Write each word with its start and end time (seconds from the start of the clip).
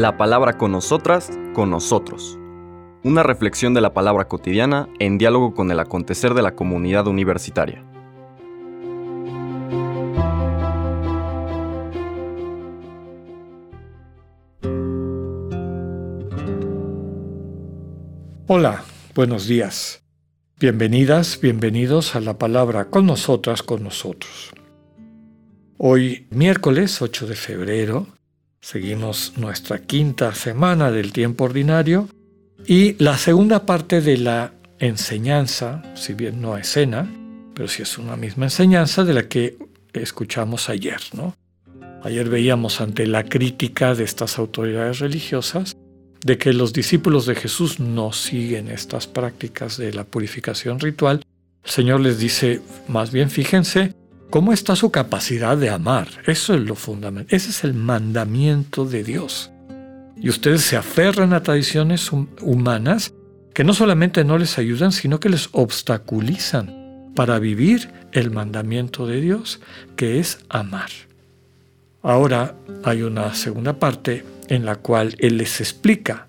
La 0.00 0.16
palabra 0.16 0.56
con 0.56 0.72
nosotras, 0.72 1.30
con 1.52 1.68
nosotros. 1.68 2.38
Una 3.04 3.22
reflexión 3.22 3.74
de 3.74 3.82
la 3.82 3.92
palabra 3.92 4.28
cotidiana 4.28 4.88
en 4.98 5.18
diálogo 5.18 5.52
con 5.52 5.70
el 5.70 5.78
acontecer 5.78 6.32
de 6.32 6.40
la 6.40 6.56
comunidad 6.56 7.06
universitaria. 7.06 7.84
Hola, 18.46 18.82
buenos 19.14 19.46
días. 19.46 20.02
Bienvenidas, 20.58 21.38
bienvenidos 21.42 22.16
a 22.16 22.20
la 22.20 22.38
palabra 22.38 22.86
con 22.86 23.04
nosotras, 23.04 23.62
con 23.62 23.84
nosotros. 23.84 24.50
Hoy, 25.76 26.26
miércoles 26.30 27.02
8 27.02 27.26
de 27.26 27.34
febrero, 27.34 28.06
seguimos 28.60 29.32
nuestra 29.36 29.78
quinta 29.78 30.34
semana 30.34 30.90
del 30.90 31.12
tiempo 31.12 31.44
ordinario 31.44 32.08
y 32.66 32.94
la 33.02 33.16
segunda 33.16 33.64
parte 33.64 34.00
de 34.00 34.18
la 34.18 34.52
enseñanza, 34.78 35.82
si 35.94 36.14
bien 36.14 36.40
no 36.40 36.56
escena, 36.56 37.10
pero 37.54 37.68
sí 37.68 37.82
es 37.82 37.98
una 37.98 38.16
misma 38.16 38.46
enseñanza 38.46 39.04
de 39.04 39.14
la 39.14 39.28
que 39.28 39.58
escuchamos 39.92 40.68
ayer, 40.68 41.00
¿no? 41.14 41.34
Ayer 42.02 42.28
veíamos 42.28 42.80
ante 42.80 43.06
la 43.06 43.24
crítica 43.24 43.94
de 43.94 44.04
estas 44.04 44.38
autoridades 44.38 45.00
religiosas 45.00 45.76
de 46.24 46.38
que 46.38 46.52
los 46.52 46.72
discípulos 46.72 47.26
de 47.26 47.34
Jesús 47.34 47.80
no 47.80 48.12
siguen 48.12 48.68
estas 48.68 49.06
prácticas 49.06 49.76
de 49.76 49.92
la 49.92 50.04
purificación 50.04 50.80
ritual, 50.80 51.22
el 51.64 51.70
Señor 51.70 52.00
les 52.00 52.18
dice, 52.18 52.62
más 52.88 53.10
bien 53.10 53.30
fíjense 53.30 53.94
cómo 54.30 54.52
está 54.52 54.76
su 54.76 54.90
capacidad 54.90 55.56
de 55.56 55.70
amar. 55.70 56.08
Eso 56.26 56.54
es 56.54 56.60
lo 56.60 56.76
fundamental. 56.76 57.36
Ese 57.36 57.50
es 57.50 57.64
el 57.64 57.74
mandamiento 57.74 58.84
de 58.84 59.04
Dios. 59.04 59.50
Y 60.16 60.28
ustedes 60.28 60.62
se 60.62 60.76
aferran 60.76 61.32
a 61.32 61.42
tradiciones 61.42 62.10
humanas 62.12 63.12
que 63.54 63.64
no 63.64 63.74
solamente 63.74 64.24
no 64.24 64.38
les 64.38 64.58
ayudan, 64.58 64.92
sino 64.92 65.18
que 65.18 65.28
les 65.28 65.48
obstaculizan 65.52 67.12
para 67.14 67.38
vivir 67.38 67.90
el 68.12 68.30
mandamiento 68.30 69.06
de 69.06 69.20
Dios, 69.20 69.60
que 69.96 70.20
es 70.20 70.38
amar. 70.48 70.90
Ahora 72.02 72.54
hay 72.84 73.02
una 73.02 73.34
segunda 73.34 73.78
parte 73.78 74.24
en 74.48 74.64
la 74.64 74.76
cual 74.76 75.16
Él 75.18 75.36
les 75.36 75.60
explica 75.60 76.28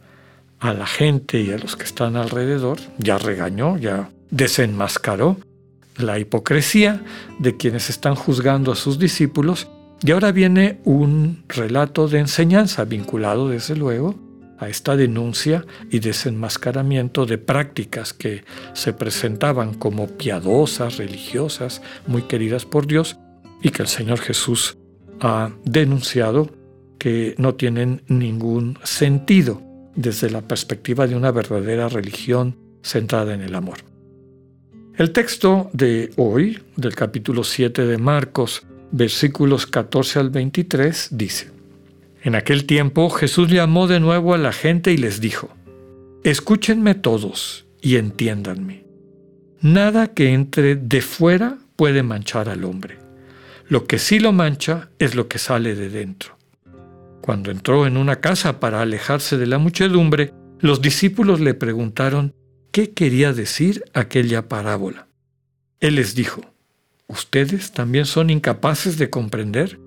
a 0.60 0.74
la 0.74 0.88
gente 0.88 1.40
y 1.40 1.52
a 1.52 1.58
los 1.58 1.76
que 1.76 1.86
están 1.86 2.16
alrededor, 2.16 2.78
ya 2.98 3.18
regañó, 3.18 3.78
ya 3.78 4.10
desenmascaró 4.30 5.38
la 5.98 6.20
hipocresía 6.20 7.04
de 7.40 7.58
quienes 7.58 7.90
están 7.90 8.16
juzgando 8.16 8.72
a 8.72 8.76
sus 8.76 9.00
discípulos, 9.00 9.68
y 10.04 10.12
ahora 10.12 10.32
viene 10.32 10.80
un 10.84 11.44
relato 11.48 12.08
de 12.08 12.20
enseñanza 12.20 12.86
vinculado, 12.86 13.50
desde 13.50 13.76
luego, 13.76 14.16
a 14.58 14.70
esta 14.70 14.96
denuncia 14.96 15.66
y 15.90 16.00
desenmascaramiento 16.00 17.26
de 17.26 17.38
prácticas 17.38 18.14
que 18.14 18.44
se 18.74 18.94
presentaban 18.94 19.74
como 19.74 20.08
piadosas, 20.08 20.98
religiosas, 20.98 21.82
muy 22.08 22.24
queridas 22.24 22.66
por 22.66 22.88
Dios, 22.88 23.18
y 23.62 23.70
que 23.70 23.82
el 23.82 23.88
Señor 23.88 24.20
Jesús 24.20 24.78
ha 25.20 25.52
denunciado 25.66 26.50
que 26.98 27.36
no 27.38 27.56
tienen 27.56 28.04
ningún 28.08 28.78
sentido 28.84 29.62
desde 29.96 30.30
la 30.30 30.42
perspectiva 30.42 31.08
de 31.08 31.16
una 31.16 31.32
verdadera 31.32 31.90
religión 31.90 32.58
centrada 32.84 33.34
en 33.34 33.42
el 33.42 33.56
amor. 33.56 33.91
El 34.98 35.14
texto 35.14 35.70
de 35.72 36.12
hoy, 36.18 36.62
del 36.76 36.96
capítulo 36.96 37.46
7 37.46 37.86
de 37.86 37.98
Marcos, 37.98 38.64
versículos 38.92 39.66
14 39.66 40.20
al 40.20 40.30
23, 40.32 41.10
dice, 41.12 41.50
En 42.22 42.36
aquel 42.36 42.66
tiempo 42.66 43.10
Jesús 43.10 43.50
llamó 43.50 43.88
de 43.88 44.02
nuevo 44.02 44.34
a 44.34 44.38
la 44.38 44.52
gente 44.52 44.92
y 44.92 44.98
les 44.98 45.22
dijo, 45.22 45.50
Escúchenme 46.26 46.94
todos 46.94 47.66
y 47.82 47.96
entiéndanme. 47.96 48.84
Nada 49.62 50.08
que 50.08 50.34
entre 50.34 50.76
de 50.76 51.02
fuera 51.02 51.58
puede 51.78 52.04
manchar 52.04 52.50
al 52.50 52.66
hombre. 52.66 53.00
Lo 53.70 53.86
que 53.86 53.98
sí 53.98 54.20
lo 54.20 54.34
mancha 54.34 54.90
es 55.00 55.16
lo 55.16 55.30
que 55.30 55.40
sale 55.40 55.74
de 55.74 55.90
dentro. 55.90 56.38
Cuando 57.22 57.50
entró 57.50 57.88
en 57.88 57.96
una 57.96 58.18
casa 58.18 58.60
para 58.60 58.82
alejarse 58.82 59.38
de 59.38 59.48
la 59.48 59.58
muchedumbre, 59.58 60.34
los 60.60 60.82
discípulos 60.82 61.40
le 61.40 61.54
preguntaron 61.54 62.34
qué 62.72 62.92
quería 62.92 63.34
decir 63.34 63.84
aquella 63.94 64.48
parábola. 64.48 65.08
Él 65.80 65.96
les 65.96 66.16
dijo, 66.16 66.42
¿Ustedes 67.12 67.74
también 67.74 68.06
son 68.06 68.30
incapaces 68.30 68.98
de 68.98 69.10
comprender? 69.10 69.78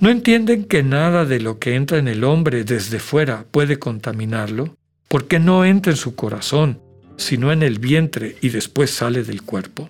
¿No 0.00 0.10
entienden 0.10 0.64
que 0.64 0.82
nada 0.82 1.24
de 1.24 1.40
lo 1.40 1.58
que 1.58 1.74
entra 1.74 1.96
en 1.96 2.08
el 2.08 2.24
hombre 2.24 2.62
desde 2.62 2.98
fuera 2.98 3.46
puede 3.50 3.78
contaminarlo? 3.78 4.76
Porque 5.08 5.38
no 5.38 5.64
entra 5.64 5.92
en 5.92 5.96
su 5.96 6.14
corazón, 6.14 6.82
sino 7.16 7.52
en 7.52 7.62
el 7.62 7.78
vientre 7.78 8.36
y 8.42 8.50
después 8.50 8.90
sale 8.90 9.24
del 9.24 9.42
cuerpo. 9.42 9.88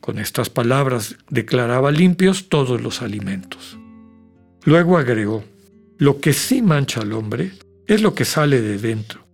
Con 0.00 0.18
estas 0.18 0.50
palabras 0.50 1.14
declaraba 1.28 1.92
limpios 1.92 2.48
todos 2.48 2.82
los 2.82 3.02
alimentos. 3.02 3.78
Luego 4.64 4.98
agregó, 4.98 5.44
lo 5.96 6.18
que 6.18 6.32
sí 6.32 6.60
mancha 6.60 7.02
al 7.02 7.12
hombre 7.12 7.52
es 7.86 8.02
lo 8.02 8.14
que 8.16 8.24
sale 8.24 8.60
de 8.60 8.78
dentro, 8.78 9.24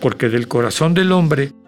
porque 0.00 0.28
del 0.28 0.48
corazón 0.48 0.92
del 0.92 1.12
hombre 1.12 1.52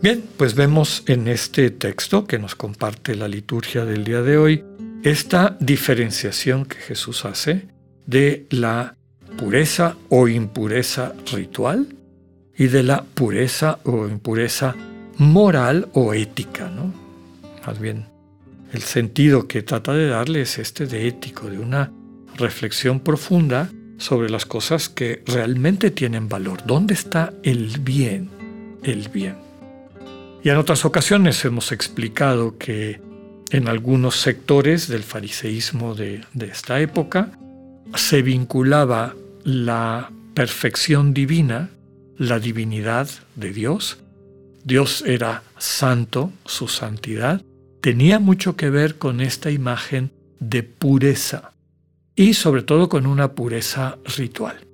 Bien, 0.00 0.22
pues 0.36 0.54
vemos 0.54 1.02
en 1.06 1.26
este 1.26 1.72
texto 1.72 2.24
que 2.24 2.38
nos 2.38 2.54
comparte 2.54 3.16
la 3.16 3.26
liturgia 3.26 3.84
del 3.84 4.04
día 4.04 4.22
de 4.22 4.38
hoy 4.38 4.64
esta 5.02 5.56
diferenciación 5.58 6.66
que 6.66 6.76
Jesús 6.76 7.24
hace 7.24 7.66
de 8.06 8.46
la 8.50 8.94
pureza 9.36 9.96
o 10.08 10.28
impureza 10.28 11.14
ritual 11.32 11.88
y 12.56 12.68
de 12.68 12.84
la 12.84 13.02
pureza 13.02 13.80
o 13.82 14.06
impureza 14.06 14.76
moral 15.16 15.88
o 15.94 16.14
ética, 16.14 16.70
¿no? 16.70 16.94
Más 17.66 17.80
bien, 17.80 18.06
el 18.72 18.82
sentido 18.82 19.48
que 19.48 19.62
trata 19.62 19.94
de 19.94 20.06
darle 20.06 20.42
es 20.42 20.58
este 20.58 20.86
de 20.86 21.08
ético, 21.08 21.50
de 21.50 21.58
una 21.58 21.90
reflexión 22.36 23.00
profunda 23.00 23.68
sobre 23.96 24.30
las 24.30 24.46
cosas 24.46 24.88
que 24.88 25.24
realmente 25.26 25.90
tienen 25.90 26.28
valor. 26.28 26.62
¿Dónde 26.64 26.94
está 26.94 27.32
el 27.42 27.80
bien? 27.80 28.30
El 28.84 29.08
bien. 29.08 29.47
Y 30.48 30.50
en 30.50 30.56
otras 30.56 30.86
ocasiones 30.86 31.44
hemos 31.44 31.72
explicado 31.72 32.56
que 32.56 33.02
en 33.50 33.68
algunos 33.68 34.18
sectores 34.18 34.88
del 34.88 35.02
fariseísmo 35.02 35.94
de, 35.94 36.22
esta 36.40 36.80
época 36.80 37.32
se 37.94 38.22
vinculaba 38.22 39.14
la 39.44 40.10
perfección 40.32 41.12
divina, 41.12 41.68
la 42.16 42.38
divinidad 42.38 43.10
de 43.34 43.52
Dios, 43.52 43.98
Dios 44.64 45.04
era 45.06 45.42
santo, 45.58 46.32
su 46.46 46.66
santidad, 46.66 47.42
tenía 47.82 48.18
mucho 48.18 48.56
que 48.56 48.70
ver 48.70 48.96
con 48.96 49.20
esta 49.20 49.50
imagen 49.50 50.12
de 50.40 50.62
pureza 50.62 51.52
y 52.16 52.32
sobre 52.32 52.62
todo 52.62 52.88
con 52.88 53.04
una 53.04 53.34
pureza 53.34 53.98
ritual. 54.16 54.66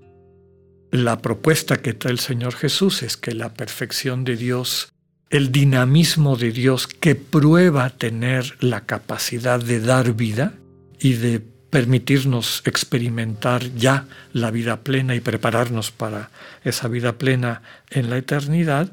La 0.92 1.18
propuesta 1.18 1.78
que 1.78 1.94
trae 1.94 2.12
el 2.12 2.20
Señor 2.20 2.54
Jesús 2.54 3.02
es 3.02 3.16
que 3.16 3.34
la 3.34 3.54
perfección 3.54 4.22
de 4.22 4.36
Dios, 4.36 4.93
el 5.34 5.50
dinamismo 5.50 6.36
de 6.36 6.52
Dios 6.52 6.86
que 6.86 7.16
prueba 7.16 7.90
tener 7.90 8.56
la 8.60 8.82
capacidad 8.82 9.58
de 9.58 9.80
dar 9.80 10.12
vida 10.12 10.54
y 11.00 11.14
de 11.14 11.40
permitirnos 11.40 12.62
experimentar 12.64 13.74
ya 13.74 14.06
la 14.32 14.52
vida 14.52 14.84
plena 14.84 15.16
y 15.16 15.20
prepararnos 15.20 15.90
para 15.90 16.30
esa 16.62 16.86
vida 16.86 17.18
plena 17.18 17.62
en 17.90 18.10
la 18.10 18.18
eternidad, 18.18 18.92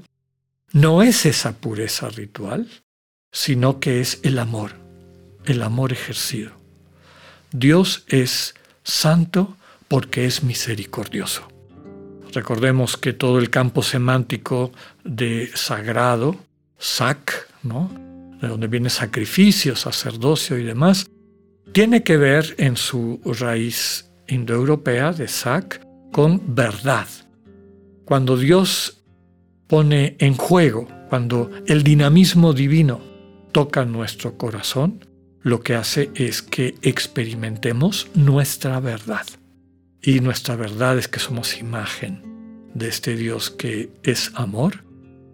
no 0.71 1.03
es 1.03 1.27
esa 1.27 1.57
pureza 1.57 2.09
ritual, 2.09 2.67
sino 3.31 3.79
que 3.79 4.01
es 4.01 4.19
el 4.23 4.39
amor, 4.39 4.71
el 5.45 5.61
amor 5.61 5.93
ejercido. 5.93 6.53
Dios 7.51 8.03
es 8.07 8.55
santo 8.83 9.55
porque 9.87 10.25
es 10.25 10.41
misericordioso. 10.41 11.50
Recordemos 12.33 12.97
que 12.97 13.13
todo 13.13 13.39
el 13.39 13.49
campo 13.49 13.83
semántico 13.83 14.71
de 15.03 15.49
sagrado, 15.53 16.37
sac, 16.77 17.47
¿no? 17.63 17.91
de 18.41 18.47
donde 18.47 18.67
viene 18.67 18.89
sacrificio, 18.89 19.75
sacerdocio 19.75 20.57
y 20.57 20.63
demás, 20.63 21.07
tiene 21.73 22.03
que 22.03 22.17
ver 22.17 22.55
en 22.57 22.75
su 22.75 23.21
raíz 23.23 24.09
indoeuropea 24.27 25.13
de 25.13 25.27
sac 25.27 25.85
con 26.11 26.55
verdad. 26.55 27.07
Cuando 28.05 28.35
Dios 28.35 29.03
pone 29.67 30.15
en 30.19 30.35
juego, 30.35 30.87
cuando 31.09 31.51
el 31.67 31.83
dinamismo 31.83 32.53
divino 32.53 33.01
toca 33.51 33.85
nuestro 33.85 34.37
corazón, 34.37 35.05
lo 35.43 35.61
que 35.61 35.75
hace 35.75 36.11
es 36.15 36.41
que 36.41 36.75
experimentemos 36.81 38.07
nuestra 38.13 38.79
verdad. 38.79 39.25
Y 40.01 40.19
nuestra 40.19 40.55
verdad 40.55 40.97
es 40.97 41.07
que 41.07 41.19
somos 41.19 41.57
imagen 41.59 42.21
de 42.73 42.87
este 42.87 43.15
Dios 43.15 43.51
que 43.51 43.91
es 44.03 44.31
amor 44.35 44.83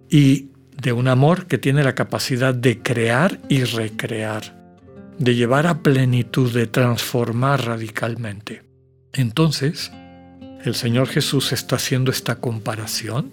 y 0.09 0.49
de 0.81 0.91
un 0.91 1.07
amor 1.07 1.47
que 1.47 1.57
tiene 1.57 1.83
la 1.83 1.95
capacidad 1.95 2.53
de 2.53 2.79
crear 2.79 3.39
y 3.49 3.63
recrear, 3.63 4.55
de 5.17 5.35
llevar 5.35 5.67
a 5.67 5.79
plenitud, 5.79 6.53
de 6.53 6.67
transformar 6.67 7.65
radicalmente. 7.65 8.63
Entonces, 9.13 9.91
el 10.63 10.75
Señor 10.75 11.07
Jesús 11.07 11.51
está 11.53 11.77
haciendo 11.77 12.11
esta 12.11 12.35
comparación 12.35 13.31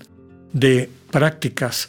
de 0.52 0.88
prácticas 1.10 1.88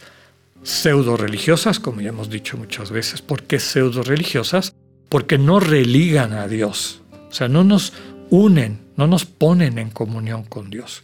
pseudo 0.64 1.16
religiosas, 1.16 1.80
como 1.80 2.02
ya 2.02 2.10
hemos 2.10 2.30
dicho 2.30 2.58
muchas 2.58 2.92
veces. 2.92 3.22
¿Por 3.22 3.44
qué 3.44 3.60
pseudo 3.60 4.02
religiosas? 4.02 4.74
Porque 5.08 5.38
no 5.38 5.60
religan 5.60 6.34
a 6.34 6.48
Dios. 6.48 7.02
O 7.30 7.34
sea, 7.34 7.48
no 7.48 7.64
nos 7.64 7.94
unen, 8.36 8.80
no 8.96 9.08
nos 9.08 9.26
ponen 9.26 9.78
en 9.78 9.90
comunión 9.90 10.44
con 10.44 10.70
Dios. 10.70 11.04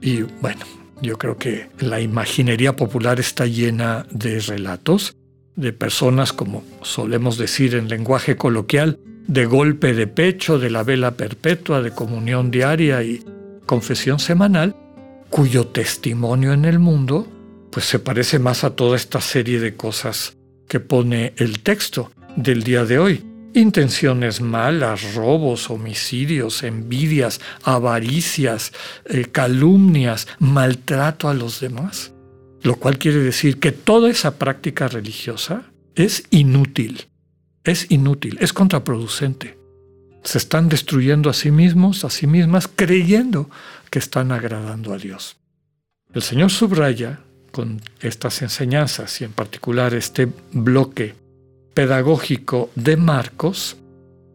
Y 0.00 0.22
bueno, 0.22 0.64
yo 1.02 1.18
creo 1.18 1.36
que 1.36 1.68
la 1.78 2.00
imaginería 2.00 2.76
popular 2.76 3.20
está 3.20 3.46
llena 3.46 4.06
de 4.10 4.40
relatos 4.40 5.16
de 5.56 5.72
personas, 5.72 6.32
como 6.32 6.64
solemos 6.82 7.36
decir 7.36 7.74
en 7.74 7.88
lenguaje 7.88 8.36
coloquial, 8.36 8.98
de 9.26 9.46
golpe 9.46 9.94
de 9.94 10.06
pecho, 10.06 10.58
de 10.58 10.70
la 10.70 10.82
vela 10.82 11.12
perpetua, 11.12 11.82
de 11.82 11.90
comunión 11.90 12.50
diaria 12.50 13.02
y 13.02 13.22
confesión 13.66 14.18
semanal, 14.18 14.74
cuyo 15.28 15.66
testimonio 15.66 16.52
en 16.52 16.64
el 16.64 16.78
mundo 16.78 17.28
pues 17.70 17.86
se 17.86 17.98
parece 17.98 18.38
más 18.38 18.64
a 18.64 18.74
toda 18.74 18.96
esta 18.96 19.20
serie 19.20 19.60
de 19.60 19.76
cosas 19.76 20.36
que 20.66 20.80
pone 20.80 21.34
el 21.36 21.60
texto 21.60 22.10
del 22.36 22.64
día 22.64 22.84
de 22.84 22.98
hoy. 22.98 23.29
Intenciones 23.54 24.40
malas, 24.40 25.14
robos, 25.14 25.70
homicidios, 25.70 26.62
envidias, 26.62 27.40
avaricias, 27.64 28.72
eh, 29.06 29.26
calumnias, 29.30 30.28
maltrato 30.38 31.28
a 31.28 31.34
los 31.34 31.60
demás. 31.60 32.12
Lo 32.62 32.76
cual 32.76 32.98
quiere 32.98 33.18
decir 33.18 33.58
que 33.58 33.72
toda 33.72 34.08
esa 34.10 34.38
práctica 34.38 34.86
religiosa 34.86 35.64
es 35.94 36.24
inútil, 36.30 37.08
es 37.64 37.90
inútil, 37.90 38.38
es 38.40 38.52
contraproducente. 38.52 39.58
Se 40.22 40.38
están 40.38 40.68
destruyendo 40.68 41.30
a 41.30 41.34
sí 41.34 41.50
mismos, 41.50 42.04
a 42.04 42.10
sí 42.10 42.26
mismas, 42.26 42.68
creyendo 42.68 43.50
que 43.90 43.98
están 43.98 44.30
agradando 44.30 44.92
a 44.92 44.98
Dios. 44.98 45.38
El 46.12 46.22
Señor 46.22 46.50
subraya 46.50 47.20
con 47.50 47.80
estas 48.00 48.42
enseñanzas 48.42 49.20
y 49.20 49.24
en 49.24 49.32
particular 49.32 49.94
este 49.94 50.28
bloque 50.52 51.14
pedagógico 51.80 52.70
de 52.74 52.98
Marcos, 52.98 53.78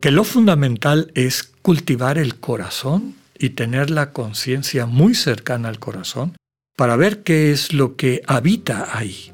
que 0.01 0.09
lo 0.09 0.23
fundamental 0.23 1.11
es 1.13 1.43
cultivar 1.43 2.17
el 2.17 2.39
corazón 2.39 3.13
y 3.37 3.49
tener 3.49 3.91
la 3.91 4.11
conciencia 4.11 4.87
muy 4.87 5.13
cercana 5.13 5.69
al 5.69 5.77
corazón 5.77 6.35
para 6.75 6.95
ver 6.95 7.21
qué 7.21 7.51
es 7.51 7.71
lo 7.71 7.95
que 7.97 8.23
habita 8.25 8.97
ahí. 8.97 9.31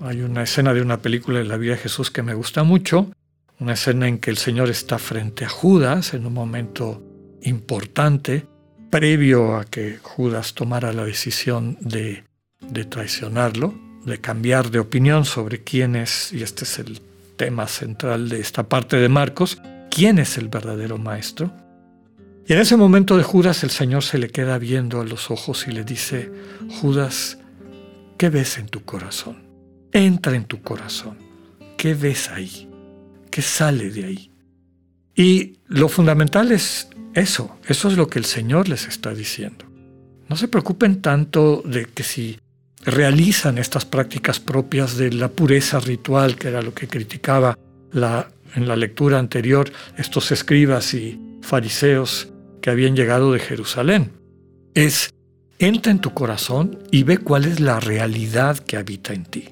Hay 0.00 0.20
una 0.20 0.44
escena 0.44 0.72
de 0.74 0.80
una 0.80 1.02
película 1.02 1.40
de 1.40 1.44
la 1.44 1.56
vida 1.56 1.72
de 1.72 1.78
Jesús 1.78 2.12
que 2.12 2.22
me 2.22 2.34
gusta 2.34 2.62
mucho, 2.62 3.10
una 3.58 3.72
escena 3.72 4.06
en 4.06 4.18
que 4.18 4.30
el 4.30 4.38
Señor 4.38 4.70
está 4.70 5.00
frente 5.00 5.44
a 5.44 5.48
Judas 5.48 6.14
en 6.14 6.26
un 6.26 6.34
momento 6.34 7.02
importante, 7.42 8.46
previo 8.90 9.56
a 9.56 9.64
que 9.64 9.98
Judas 10.00 10.54
tomara 10.54 10.92
la 10.92 11.04
decisión 11.04 11.78
de 11.80 12.22
de 12.60 12.84
traicionarlo, 12.84 13.74
de 14.04 14.20
cambiar 14.20 14.70
de 14.70 14.78
opinión 14.78 15.24
sobre 15.24 15.62
quién 15.62 15.96
es, 15.96 16.32
y 16.32 16.42
este 16.42 16.64
es 16.64 16.78
el 16.78 17.00
tema 17.40 17.66
central 17.68 18.28
de 18.28 18.38
esta 18.38 18.68
parte 18.68 18.98
de 18.98 19.08
Marcos, 19.08 19.62
quién 19.90 20.18
es 20.18 20.36
el 20.36 20.48
verdadero 20.48 20.98
maestro. 20.98 21.50
Y 22.46 22.52
en 22.52 22.58
ese 22.58 22.76
momento 22.76 23.16
de 23.16 23.22
Judas 23.22 23.64
el 23.64 23.70
Señor 23.70 24.02
se 24.02 24.18
le 24.18 24.28
queda 24.28 24.58
viendo 24.58 25.00
a 25.00 25.06
los 25.06 25.30
ojos 25.30 25.66
y 25.66 25.72
le 25.72 25.82
dice, 25.82 26.30
Judas, 26.68 27.38
¿qué 28.18 28.28
ves 28.28 28.58
en 28.58 28.66
tu 28.66 28.84
corazón? 28.84 29.38
Entra 29.90 30.36
en 30.36 30.44
tu 30.44 30.60
corazón. 30.60 31.16
¿Qué 31.78 31.94
ves 31.94 32.28
ahí? 32.28 32.68
¿Qué 33.30 33.40
sale 33.40 33.88
de 33.88 34.04
ahí? 34.04 34.30
Y 35.16 35.54
lo 35.66 35.88
fundamental 35.88 36.52
es 36.52 36.90
eso, 37.14 37.56
eso 37.66 37.88
es 37.88 37.96
lo 37.96 38.08
que 38.08 38.18
el 38.18 38.26
Señor 38.26 38.68
les 38.68 38.86
está 38.86 39.14
diciendo. 39.14 39.64
No 40.28 40.36
se 40.36 40.48
preocupen 40.48 41.00
tanto 41.00 41.62
de 41.64 41.86
que 41.86 42.02
si 42.02 42.38
realizan 42.82 43.58
estas 43.58 43.84
prácticas 43.84 44.40
propias 44.40 44.96
de 44.96 45.12
la 45.12 45.28
pureza 45.28 45.80
ritual, 45.80 46.36
que 46.36 46.48
era 46.48 46.62
lo 46.62 46.74
que 46.74 46.88
criticaba 46.88 47.58
la, 47.92 48.30
en 48.54 48.68
la 48.68 48.76
lectura 48.76 49.18
anterior 49.18 49.70
estos 49.96 50.32
escribas 50.32 50.94
y 50.94 51.20
fariseos 51.42 52.28
que 52.60 52.70
habían 52.70 52.96
llegado 52.96 53.32
de 53.32 53.40
Jerusalén. 53.40 54.12
Es, 54.74 55.12
entra 55.58 55.92
en 55.92 56.00
tu 56.00 56.14
corazón 56.14 56.78
y 56.90 57.02
ve 57.02 57.18
cuál 57.18 57.44
es 57.44 57.60
la 57.60 57.80
realidad 57.80 58.58
que 58.58 58.76
habita 58.76 59.12
en 59.12 59.24
ti. 59.24 59.48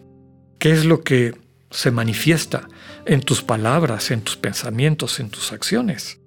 ¿Qué 0.58 0.72
es 0.72 0.84
lo 0.84 1.02
que 1.02 1.34
se 1.70 1.90
manifiesta 1.90 2.69
en 3.06 3.20
tus 3.20 3.42
palabras, 3.42 4.10
en 4.10 4.22
tus 4.22 4.36
pensamientos, 4.36 5.20
en 5.20 5.30
tus 5.30 5.52
acciones? 5.52 6.19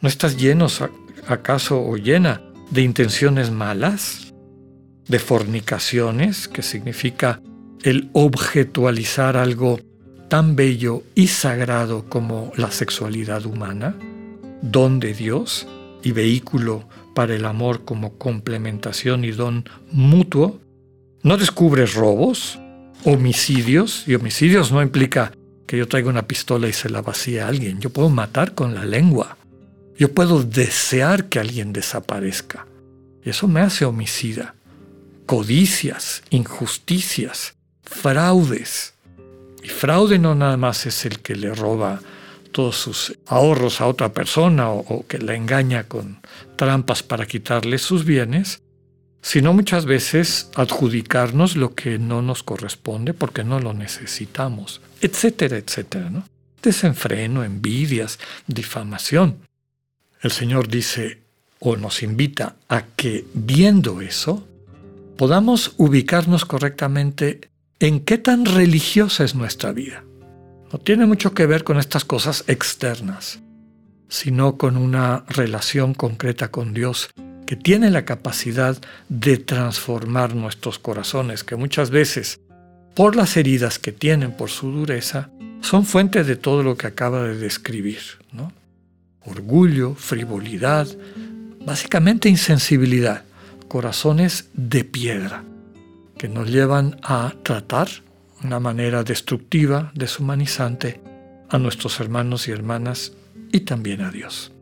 ¿No 0.00 0.08
estás 0.08 0.36
lleno 0.36 0.66
acaso 1.26 1.80
o 1.80 1.96
llena 1.96 2.42
de 2.70 2.82
intenciones 2.82 3.50
malas? 3.50 4.31
De 5.08 5.18
fornicaciones, 5.18 6.48
que 6.48 6.62
significa 6.62 7.40
el 7.82 8.10
objetualizar 8.12 9.36
algo 9.36 9.80
tan 10.28 10.56
bello 10.56 11.02
y 11.14 11.26
sagrado 11.26 12.08
como 12.08 12.52
la 12.56 12.70
sexualidad 12.70 13.44
humana, 13.44 13.96
don 14.62 15.00
de 15.00 15.12
Dios 15.12 15.66
y 16.02 16.12
vehículo 16.12 16.88
para 17.14 17.34
el 17.34 17.44
amor 17.44 17.84
como 17.84 18.16
complementación 18.16 19.24
y 19.24 19.32
don 19.32 19.68
mutuo, 19.90 20.60
no 21.22 21.36
descubres 21.36 21.94
robos, 21.94 22.58
homicidios, 23.04 24.04
y 24.06 24.14
homicidios 24.14 24.72
no 24.72 24.80
implica 24.80 25.32
que 25.66 25.76
yo 25.76 25.86
traiga 25.86 26.08
una 26.08 26.26
pistola 26.26 26.68
y 26.68 26.72
se 26.72 26.88
la 26.88 27.02
vacíe 27.02 27.40
a 27.40 27.48
alguien, 27.48 27.80
yo 27.80 27.90
puedo 27.90 28.08
matar 28.08 28.54
con 28.54 28.74
la 28.74 28.84
lengua, 28.84 29.36
yo 29.98 30.12
puedo 30.12 30.42
desear 30.42 31.28
que 31.28 31.40
alguien 31.40 31.72
desaparezca, 31.72 32.66
y 33.24 33.30
eso 33.30 33.48
me 33.48 33.60
hace 33.60 33.84
homicida 33.84 34.54
codicias, 35.32 36.22
injusticias, 36.28 37.54
fraudes. 37.84 38.92
Y 39.62 39.68
fraude 39.68 40.18
no 40.18 40.34
nada 40.34 40.58
más 40.58 40.84
es 40.84 41.06
el 41.06 41.20
que 41.20 41.34
le 41.34 41.54
roba 41.54 42.02
todos 42.52 42.76
sus 42.76 43.18
ahorros 43.24 43.80
a 43.80 43.86
otra 43.86 44.12
persona 44.12 44.68
o, 44.68 45.06
que 45.08 45.16
la 45.16 45.34
engaña 45.34 45.84
con 45.84 46.20
trampas 46.56 47.02
para 47.02 47.24
quitarle 47.24 47.78
sus 47.78 48.04
bienes, 48.04 48.60
sino 49.22 49.54
muchas 49.54 49.86
veces 49.86 50.50
adjudicarnos 50.54 51.56
lo 51.56 51.74
que 51.74 51.98
no 51.98 52.20
nos 52.20 52.42
corresponde 52.42 53.14
porque 53.14 53.42
no 53.42 53.58
lo 53.58 53.72
necesitamos, 53.72 54.82
etcétera, 55.00 55.56
etcétera. 55.56 56.10
¿no? 56.10 56.28
Desenfreno, 56.62 57.42
envidias, 57.42 58.18
difamación. 58.46 59.38
El 60.20 60.30
Señor 60.30 60.68
dice 60.68 61.22
o 61.58 61.76
nos 61.76 62.02
invita 62.02 62.56
a 62.68 62.82
que 62.82 63.24
viendo 63.32 64.02
eso, 64.02 64.46
podamos 65.22 65.74
ubicarnos 65.76 66.44
correctamente 66.44 67.52
en 67.78 68.00
qué 68.00 68.18
tan 68.18 68.44
religiosa 68.44 69.22
es 69.22 69.36
nuestra 69.36 69.70
vida. 69.70 70.02
No 70.72 70.80
tiene 70.80 71.06
mucho 71.06 71.32
que 71.32 71.46
ver 71.46 71.62
con 71.62 71.78
estas 71.78 72.04
cosas 72.04 72.42
externas, 72.48 73.38
sino 74.08 74.58
con 74.58 74.76
una 74.76 75.24
relación 75.28 75.94
concreta 75.94 76.50
con 76.50 76.74
Dios 76.74 77.08
que 77.46 77.54
tiene 77.54 77.92
la 77.92 78.04
capacidad 78.04 78.76
de 79.08 79.36
transformar 79.38 80.34
nuestros 80.34 80.80
corazones, 80.80 81.44
que 81.44 81.54
muchas 81.54 81.90
veces, 81.90 82.40
por 82.96 83.14
las 83.14 83.36
heridas 83.36 83.78
que 83.78 83.92
tienen, 83.92 84.32
por 84.32 84.50
su 84.50 84.72
dureza, 84.72 85.30
son 85.60 85.86
fuente 85.86 86.24
de 86.24 86.34
todo 86.34 86.64
lo 86.64 86.76
que 86.76 86.88
acaba 86.88 87.22
de 87.22 87.36
describir. 87.36 88.00
Orgullo, 89.24 89.94
frivolidad, 89.94 90.88
básicamente 91.64 92.28
insensibilidad 92.28 93.22
corazones 93.72 94.50
de 94.52 94.84
piedra 94.84 95.44
que 96.18 96.28
nos 96.28 96.50
llevan 96.50 97.00
a 97.02 97.32
tratar 97.42 97.88
de 97.88 98.46
una 98.46 98.60
manera 98.60 99.02
destructiva, 99.02 99.90
deshumanizante 99.94 101.00
a 101.48 101.56
nuestros 101.56 101.98
hermanos 101.98 102.48
y 102.48 102.50
hermanas 102.50 103.14
y 103.50 103.60
también 103.60 104.02
a 104.02 104.10
Dios. 104.10 104.52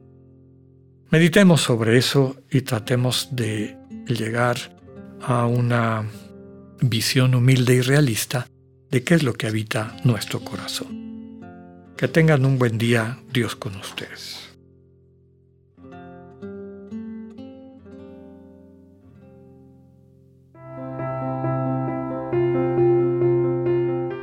Meditemos 1.10 1.60
sobre 1.60 1.98
eso 1.98 2.36
y 2.52 2.60
tratemos 2.60 3.30
de 3.32 3.76
llegar 4.06 4.78
a 5.20 5.44
una 5.46 6.04
visión 6.80 7.34
humilde 7.34 7.74
y 7.74 7.80
realista 7.80 8.46
de 8.92 9.02
qué 9.02 9.14
es 9.14 9.24
lo 9.24 9.32
que 9.32 9.48
habita 9.48 9.96
nuestro 10.04 10.38
corazón. 10.44 11.40
Que 11.96 12.06
tengan 12.06 12.44
un 12.44 12.60
buen 12.60 12.78
día, 12.78 13.18
Dios 13.32 13.56
con 13.56 13.74
ustedes. 13.74 14.49